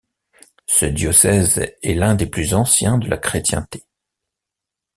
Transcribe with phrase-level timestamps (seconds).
[0.65, 3.85] Ce diocèse est l'un des plus anciens de la chrétienté.